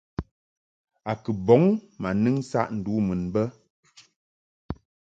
A 1.09 1.13
kɨ 1.23 1.31
bɔŋ 1.45 1.63
ma 2.01 2.09
nɨŋ 2.21 2.35
saʼ 2.49 2.67
ndu 2.77 2.93
mun 3.05 3.21
bə. 3.33 3.43